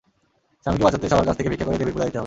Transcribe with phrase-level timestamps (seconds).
[0.63, 2.19] স্বামীকে বাঁচাতে সবার কাছ থেকে ভিক্ষা করে দেবীর পূজা দিতে হবে।